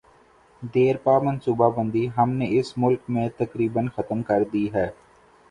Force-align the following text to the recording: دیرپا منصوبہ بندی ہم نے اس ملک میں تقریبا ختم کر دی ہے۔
دیرپا 0.73 1.17
منصوبہ 1.19 1.69
بندی 1.75 2.07
ہم 2.17 2.29
نے 2.31 2.47
اس 2.59 2.73
ملک 2.77 3.09
میں 3.09 3.27
تقریبا 3.37 3.81
ختم 3.95 4.23
کر 4.23 4.43
دی 4.53 4.67
ہے۔ 4.73 4.89